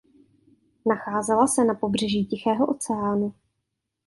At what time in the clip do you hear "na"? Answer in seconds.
1.63-1.73